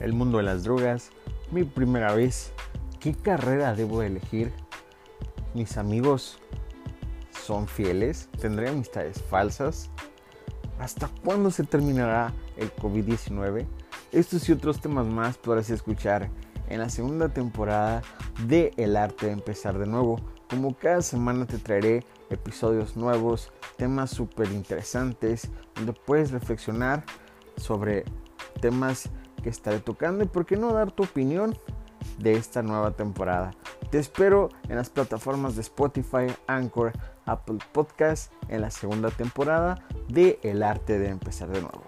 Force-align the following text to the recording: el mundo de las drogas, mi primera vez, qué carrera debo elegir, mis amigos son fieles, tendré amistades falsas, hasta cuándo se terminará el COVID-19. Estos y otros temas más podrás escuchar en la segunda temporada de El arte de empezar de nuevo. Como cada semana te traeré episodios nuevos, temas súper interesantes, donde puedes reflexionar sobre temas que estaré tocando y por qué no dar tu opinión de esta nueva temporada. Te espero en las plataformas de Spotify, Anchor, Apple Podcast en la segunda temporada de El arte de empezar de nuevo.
el 0.00 0.12
mundo 0.12 0.38
de 0.38 0.44
las 0.44 0.64
drogas, 0.64 1.10
mi 1.50 1.64
primera 1.64 2.14
vez, 2.14 2.52
qué 3.00 3.14
carrera 3.14 3.74
debo 3.74 4.02
elegir, 4.02 4.52
mis 5.54 5.76
amigos 5.76 6.38
son 7.44 7.66
fieles, 7.66 8.28
tendré 8.40 8.68
amistades 8.68 9.22
falsas, 9.22 9.90
hasta 10.78 11.08
cuándo 11.24 11.50
se 11.50 11.64
terminará 11.64 12.32
el 12.56 12.74
COVID-19. 12.76 13.66
Estos 14.12 14.48
y 14.48 14.52
otros 14.52 14.80
temas 14.80 15.06
más 15.06 15.38
podrás 15.38 15.70
escuchar 15.70 16.30
en 16.68 16.80
la 16.80 16.88
segunda 16.90 17.28
temporada 17.28 18.02
de 18.46 18.72
El 18.76 18.96
arte 18.96 19.26
de 19.26 19.32
empezar 19.32 19.78
de 19.78 19.86
nuevo. 19.86 20.20
Como 20.48 20.76
cada 20.76 21.02
semana 21.02 21.46
te 21.46 21.58
traeré 21.58 22.04
episodios 22.30 22.96
nuevos, 22.96 23.50
temas 23.76 24.10
súper 24.10 24.50
interesantes, 24.52 25.48
donde 25.74 25.92
puedes 25.92 26.30
reflexionar 26.30 27.04
sobre 27.56 28.04
temas 28.60 29.10
que 29.42 29.48
estaré 29.48 29.80
tocando 29.80 30.24
y 30.24 30.26
por 30.26 30.46
qué 30.46 30.56
no 30.56 30.72
dar 30.72 30.90
tu 30.90 31.04
opinión 31.04 31.56
de 32.18 32.34
esta 32.34 32.62
nueva 32.62 32.92
temporada. 32.92 33.52
Te 33.90 33.98
espero 33.98 34.50
en 34.68 34.76
las 34.76 34.90
plataformas 34.90 35.54
de 35.54 35.62
Spotify, 35.62 36.26
Anchor, 36.46 36.92
Apple 37.26 37.58
Podcast 37.72 38.32
en 38.48 38.60
la 38.60 38.70
segunda 38.70 39.10
temporada 39.10 39.86
de 40.08 40.38
El 40.42 40.62
arte 40.62 40.98
de 40.98 41.08
empezar 41.08 41.48
de 41.48 41.60
nuevo. 41.60 41.87